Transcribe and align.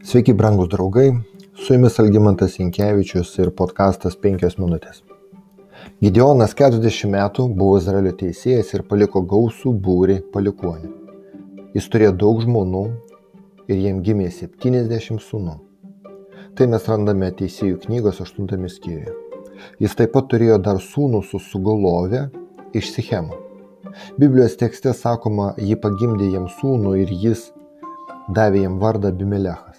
Sveiki, 0.00 0.32
brangūs 0.32 0.70
draugai, 0.72 1.10
su 1.60 1.74
jumis 1.74 1.98
Algymantas 2.00 2.54
Inkevičius 2.64 3.34
ir 3.36 3.50
podkastas 3.52 4.14
5 4.16 4.56
minutės. 4.56 5.02
Gideonas 6.00 6.54
40 6.56 7.10
metų 7.12 7.44
buvo 7.52 7.76
Izraelio 7.76 8.14
teisėjas 8.16 8.72
ir 8.72 8.86
paliko 8.88 9.20
gausų 9.20 9.74
būrį 9.84 10.16
palikonių. 10.32 10.88
Jis 11.76 11.90
turėjo 11.92 12.14
daug 12.22 12.40
žmonų 12.40 12.82
ir 13.68 13.76
jiem 13.76 14.00
gimė 14.06 14.30
70 14.32 15.20
sūnų. 15.20 15.58
Tai 16.56 16.70
mes 16.72 16.88
randame 16.88 17.28
Teisėjų 17.36 17.82
knygos 17.84 18.22
8 18.24 18.72
skyriuje. 18.72 19.12
Jis 19.84 20.00
taip 20.00 20.16
pat 20.16 20.32
turėjo 20.32 20.56
dar 20.64 20.80
sūnų 20.80 21.20
su 21.28 21.42
sugulovė 21.50 22.30
iš 22.72 22.94
Sichemo. 22.96 23.36
Biblijos 24.16 24.56
tekste 24.56 24.96
sakoma, 24.96 25.52
ji 25.60 25.76
pagimdė 25.76 26.32
jam 26.32 26.48
sūnų 26.56 26.96
ir 27.04 27.12
jis 27.12 27.50
davė 28.32 28.64
jam 28.64 28.80
vardą 28.80 29.12
Bimelechas. 29.12 29.69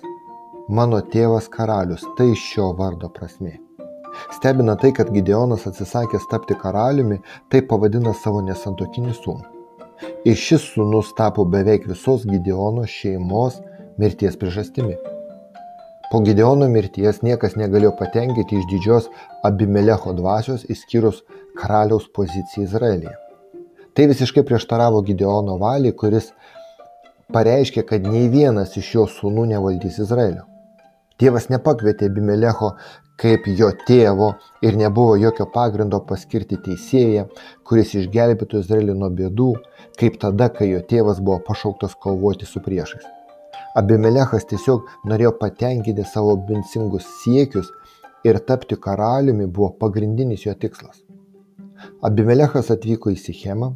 Mano 0.71 1.01
tėvas 1.03 1.49
karalius, 1.51 2.03
tai 2.15 2.29
šio 2.39 2.69
vardo 2.79 3.09
prasme. 3.11 3.57
Stebina 4.31 4.77
tai, 4.79 4.93
kad 4.95 5.09
Gideonas 5.11 5.65
atsisakęs 5.67 6.29
tapti 6.31 6.55
karaliumi, 6.61 7.17
taip 7.51 7.65
pavadina 7.67 8.13
savo 8.15 8.39
nesantokinį 8.45 9.15
sūnų. 9.17 9.49
Ir 10.31 10.37
šis 10.39 10.69
sūnus 10.71 11.09
tapo 11.17 11.43
beveik 11.43 11.89
visos 11.89 12.23
Gideono 12.23 12.85
šeimos 12.87 13.57
mirties 13.99 14.37
priežastimi. 14.39 14.95
Po 16.07 16.21
Gideono 16.23 16.69
mirties 16.71 17.19
niekas 17.27 17.57
negalėjo 17.59 17.91
patenkinti 17.99 18.61
iš 18.61 18.69
didžios 18.71 19.09
Abimelecho 19.49 20.13
dvasios 20.15 20.63
išskyrus 20.71 21.19
karaliaus 21.59 22.05
poziciją 22.15 22.69
Izraelyje. 22.69 23.17
Tai 23.91 24.07
visiškai 24.13 24.45
prieštaravo 24.47 25.03
Gideono 25.03 25.57
valiai, 25.59 25.91
kuris 25.91 26.31
pareiškė, 27.35 27.83
kad 27.91 28.07
nei 28.07 28.31
vienas 28.31 28.79
iš 28.79 28.93
jo 28.95 29.05
sūnų 29.17 29.49
nevaldys 29.51 29.99
Izraelio. 30.07 30.47
Dievas 31.21 31.51
nepakvietė 31.53 32.07
Abimelecho 32.09 32.71
kaip 33.21 33.45
jo 33.59 33.67
tėvo 33.87 34.31
ir 34.65 34.77
nebuvo 34.79 35.17
jokio 35.21 35.45
pagrindo 35.53 35.99
paskirti 36.09 36.57
teisėją, 36.65 37.27
kuris 37.67 37.93
išgelbėtų 37.99 38.63
Izraelį 38.63 38.95
nuo 38.97 39.09
bėdų, 39.19 39.51
kaip 40.01 40.17
tada, 40.23 40.49
kai 40.55 40.71
jo 40.71 40.79
tėvas 40.93 41.21
buvo 41.21 41.37
pašauktas 41.45 41.93
kovoti 42.05 42.49
su 42.49 42.63
priešais. 42.65 43.05
Abimelechas 43.77 44.47
tiesiog 44.49 44.89
norėjo 45.11 45.35
patenkinti 45.43 46.07
savo 46.09 46.33
bensingus 46.49 47.05
siekius 47.21 47.69
ir 48.27 48.41
tapti 48.49 48.79
karaliumi 48.87 49.45
buvo 49.45 49.69
pagrindinis 49.85 50.47
jo 50.47 50.57
tikslas. 50.65 51.05
Abimelechas 52.09 52.73
atvyko 52.73 53.13
į 53.13 53.21
Sichemą, 53.21 53.71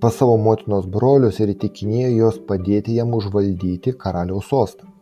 pas 0.00 0.16
savo 0.16 0.40
motinos 0.40 0.88
brolius 0.96 1.44
ir 1.44 1.52
įtikinėjo 1.52 2.10
juos 2.16 2.42
padėti 2.48 2.96
jam 2.96 3.12
užvaldyti 3.20 3.94
karaliaus 4.00 4.48
sostą. 4.50 4.95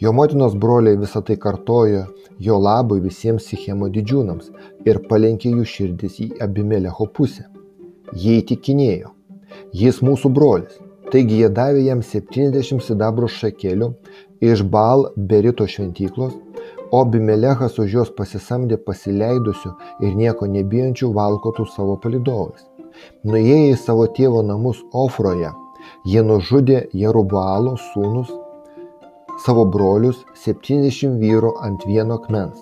Jo 0.00 0.12
motinos 0.12 0.54
broliai 0.58 0.98
visą 1.00 1.22
tai 1.26 1.36
kartojo 1.40 2.04
jo 2.46 2.58
labui 2.58 3.00
visiems 3.04 3.46
Sichemo 3.48 3.88
didžiūnams 3.94 4.50
ir 4.88 5.00
palenkė 5.08 5.52
jų 5.56 5.66
širdis 5.74 6.18
į 6.24 6.28
Abimelecho 6.46 7.08
pusę. 7.16 7.48
Jie 8.12 8.40
įtikinėjo, 8.42 9.12
jis 9.82 10.00
mūsų 10.04 10.32
brolis, 10.36 10.80
taigi 11.12 11.40
jie 11.42 11.48
davė 11.48 11.86
jam 11.86 12.02
70 12.04 12.82
sidabro 12.84 13.28
šakelių 13.28 13.92
iš 14.42 14.64
Bal 14.74 15.06
Berito 15.16 15.66
šventyklos, 15.70 16.34
o 16.92 17.00
Abimelechas 17.06 17.78
už 17.80 17.94
juos 17.96 18.10
pasisamdė 18.16 18.76
pasileidusių 18.86 19.72
ir 20.04 20.18
nieko 20.18 20.48
nebijančių 20.50 21.12
valkotų 21.16 21.64
savo 21.72 21.96
palidovais. 22.02 22.66
Nuėję 23.24 23.72
į 23.72 23.78
savo 23.80 24.04
tėvo 24.18 24.42
namus 24.44 24.82
Ofroje, 24.92 25.54
jie 26.04 26.22
nužudė 26.26 26.82
Jerubaalo 26.92 27.78
sūnus, 27.80 28.28
savo 29.42 29.64
brolius, 29.66 30.20
70 30.44 31.18
vyrų 31.22 31.56
ant 31.66 31.82
vieno 31.88 32.18
akmens. 32.20 32.60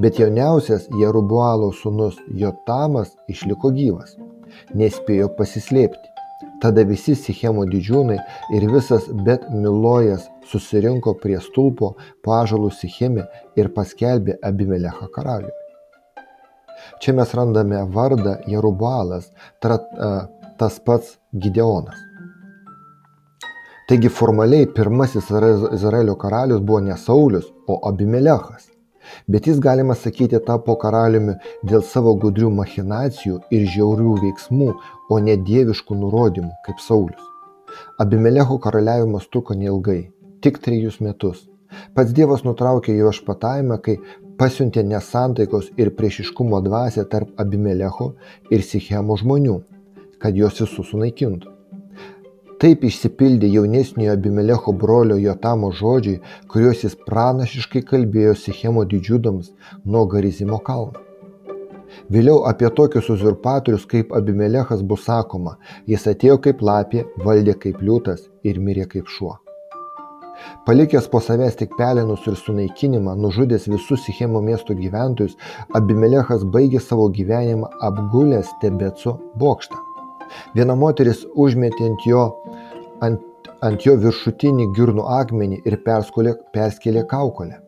Bet 0.00 0.20
jauniausias 0.20 0.86
Jerubaalo 1.00 1.70
sūnus 1.76 2.18
Jotamas 2.38 3.12
išliko 3.28 3.72
gyvas, 3.74 4.14
nespėjo 4.74 5.28
pasislėpti. 5.36 6.06
Tada 6.60 6.84
visi 6.84 7.14
Sichemo 7.16 7.64
didžiūnai 7.68 8.18
ir 8.56 8.66
visas 8.72 9.08
Bet 9.26 9.46
Milojas 9.52 10.26
susirinko 10.50 11.14
prie 11.22 11.38
stulpo 11.40 11.94
pažalų 12.24 12.70
Sicheme 12.76 13.24
ir 13.56 13.72
paskelbė 13.76 14.36
Abimelechą 14.44 15.08
karalių. 15.14 15.52
Čia 17.00 17.16
mes 17.16 17.32
randame 17.36 17.80
vardą 17.96 18.38
Jerubalas, 18.48 19.32
tas 19.60 20.78
pats 20.84 21.16
Gideonas. 21.32 22.09
Taigi 23.90 24.08
formaliai 24.08 24.66
pirmasis 24.70 25.32
Izraelio 25.74 26.12
karalius 26.14 26.60
buvo 26.62 26.78
ne 26.80 26.96
Saulis, 26.96 27.48
o 27.66 27.80
Abimelechas. 27.88 28.68
Bet 29.26 29.48
jis, 29.48 29.58
galima 29.58 29.96
sakyti, 29.98 30.38
tapo 30.46 30.76
karaliumi 30.78 31.34
dėl 31.66 31.82
savo 31.82 32.12
gudrių 32.22 32.52
machinacijų 32.60 33.40
ir 33.50 33.66
žiaurių 33.74 34.14
veiksmų, 34.22 34.70
o 35.10 35.20
ne 35.26 35.34
dieviškų 35.50 35.98
nurodymų, 36.04 36.52
kaip 36.68 36.78
Saulis. 36.86 37.26
Abimelecho 37.98 38.60
karaliavimas 38.62 39.26
truko 39.26 39.58
neilgai- 39.58 40.00
tik 40.42 40.62
trejus 40.62 41.02
metus. 41.02 41.48
Pats 41.94 42.14
Dievas 42.14 42.46
nutraukė 42.46 42.94
jo 42.94 43.10
išpatavimą, 43.10 43.82
kai 43.82 43.98
pasiuntė 44.38 44.86
nesantaikos 44.86 45.72
ir 45.76 45.96
priešiškumo 45.98 46.62
dvasią 46.62 47.10
tarp 47.10 47.34
Abimelecho 47.36 48.12
ir 48.50 48.62
Sichemo 48.62 49.18
žmonių, 49.18 49.62
kad 50.20 50.36
juos 50.36 50.60
visus 50.62 50.94
sunaikintų. 50.94 51.59
Taip 52.60 52.82
išsipildė 52.84 53.48
jaunesniojo 53.48 54.12
Abimelecho 54.18 54.72
brolio 54.80 55.14
Jotamo 55.16 55.70
žodžiai, 55.78 56.18
kuriuos 56.52 56.82
jis 56.84 56.96
pranašiškai 57.06 57.80
kalbėjo 57.88 58.34
Sichemo 58.36 58.84
didžiūdams 58.90 59.48
nuo 59.94 60.02
Garizimo 60.14 60.58
kalno. 60.66 61.00
Vėliau 62.12 62.42
apie 62.50 62.68
tokius 62.76 63.08
uzurpatorius 63.16 63.88
kaip 63.88 64.12
Abimelechas 64.20 64.84
bus 64.92 65.08
sakoma, 65.08 65.56
jis 65.88 66.04
atėjo 66.12 66.36
kaip 66.44 66.60
lapė, 66.60 67.06
valdė 67.24 67.56
kaip 67.64 67.80
liūtas 67.80 68.28
ir 68.44 68.60
mirė 68.60 68.84
kaip 68.92 69.08
šuo. 69.08 69.38
Palikęs 70.68 71.08
po 71.12 71.24
savęs 71.24 71.56
tik 71.56 71.72
pelenus 71.80 72.28
ir 72.28 72.36
sunaikinimą, 72.36 73.16
nužudęs 73.24 73.70
visus 73.72 74.04
Sichemo 74.04 74.44
miesto 74.44 74.76
gyventojus, 74.76 75.36
Abimelechas 75.80 76.44
baigė 76.44 76.80
savo 76.84 77.08
gyvenimą 77.08 77.72
apgulęs 77.88 78.52
Tebeco 78.60 79.16
bokštą. 79.40 79.86
Viena 80.54 80.76
moteris 80.82 81.24
užmetė 81.34 81.88
ant 81.90 82.06
jo, 82.06 82.22
ant, 83.06 83.50
ant 83.66 83.86
jo 83.86 83.96
viršutinį 84.04 84.70
girnų 84.76 85.08
akmenį 85.18 85.60
ir 85.64 85.80
perskulė, 85.86 86.36
perskėlė 86.54 87.04
kaukolę. 87.10 87.60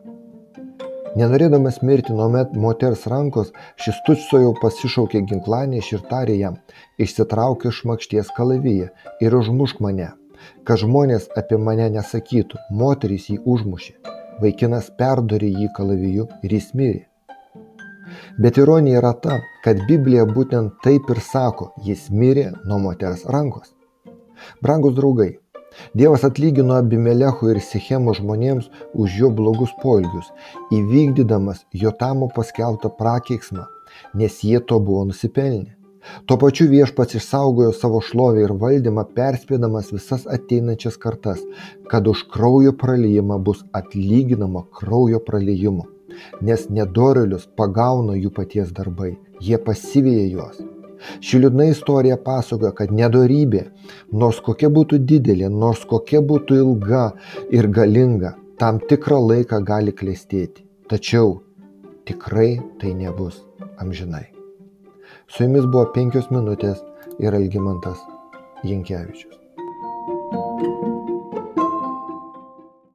Nenorėdamas 1.19 1.83
mirti 1.85 2.15
nuo 2.17 2.25
met 2.33 2.55
moters 2.57 3.05
rankos, 3.11 3.51
šis 3.77 3.99
tučsojau 4.07 4.55
pasišaukė 4.61 5.21
ginklanį 5.29 5.83
ir 5.93 6.01
tarė 6.09 6.39
jam, 6.39 6.57
išsitrauk 6.97 7.69
iš 7.69 7.83
makšties 7.85 8.33
kalavyje 8.37 8.89
ir 9.21 9.39
užmušk 9.43 9.85
mane 9.85 10.09
kad 10.67 10.81
žmonės 10.83 11.29
apie 11.39 11.59
mane 11.67 11.89
nesakytų, 11.95 12.59
moterys 12.81 13.29
jį 13.31 13.39
užmušė, 13.55 13.95
vaikinas 14.43 14.91
perdorė 14.99 15.51
jį 15.61 15.71
kalaviju 15.77 16.29
ir 16.43 16.57
jis 16.59 16.71
mirė. 16.79 17.03
Bet 18.39 18.57
ironija 18.57 19.01
yra 19.01 19.13
ta, 19.25 19.39
kad 19.63 19.85
Biblija 19.87 20.25
būtent 20.29 20.79
taip 20.83 21.09
ir 21.13 21.21
sako, 21.23 21.71
jis 21.85 22.09
mirė 22.11 22.51
nuo 22.65 22.81
moters 22.87 23.25
rankos. 23.35 23.73
Brangus 24.61 24.95
draugai, 24.97 25.31
Dievas 25.97 26.23
atlygino 26.27 26.75
Abimelechui 26.77 27.53
ir 27.53 27.59
Sichemo 27.65 28.13
žmonėms 28.17 28.67
už 29.03 29.19
jo 29.21 29.29
blogus 29.37 29.71
poelgius, 29.81 30.27
įvykdydamas 30.77 31.63
Jotamo 31.83 32.29
paskelbtą 32.35 32.91
prakeiksmą, 32.99 33.65
nes 34.21 34.41
jie 34.45 34.61
to 34.71 34.79
buvo 34.79 35.07
nusipelnę. 35.09 35.73
Tuo 36.27 36.37
pačiu 36.37 36.67
viešpats 36.67 37.15
išsaugojo 37.19 37.71
savo 37.77 38.01
šlovę 38.03 38.43
ir 38.43 38.53
valdymą, 38.63 39.05
perspėdamas 39.17 39.91
visas 39.95 40.25
ateinančias 40.37 40.99
kartas, 41.05 41.39
kad 41.91 42.09
už 42.11 42.25
kraujo 42.33 42.73
pralyjimą 42.81 43.39
bus 43.47 43.63
atlyginama 43.79 44.65
kraujo 44.79 45.21
pralyjimu, 45.29 45.87
nes 46.41 46.69
nedorelius 46.69 47.47
pagauna 47.57 48.17
jų 48.19 48.31
paties 48.37 48.71
darbai, 48.75 49.13
jie 49.41 49.59
pasivėja 49.59 50.29
juos. 50.31 50.61
Ši 51.19 51.41
liūdna 51.43 51.67
istorija 51.71 52.17
pasakoja, 52.23 52.71
kad 52.77 52.93
nedorybė, 52.95 53.65
nors 54.15 54.39
kokia 54.43 54.69
būtų 54.71 55.01
didelė, 55.09 55.49
nors 55.51 55.83
kokia 55.89 56.21
būtų 56.23 56.61
ilga 56.63 57.09
ir 57.51 57.67
galinga, 57.67 58.35
tam 58.59 58.79
tikrą 58.79 59.19
laiką 59.27 59.59
gali 59.67 59.91
klėstėti. 59.91 60.63
Tačiau 60.87 61.41
tikrai 62.07 62.61
tai 62.79 62.93
nebus 62.95 63.43
amžinai. 63.83 64.25
Su 65.27 65.45
jumis 65.47 65.67
buvo 65.67 65.87
penkios 65.95 66.29
minutės 66.31 66.83
ir 67.19 67.35
Algymantas 67.35 68.03
Jankievičius. 68.63 69.39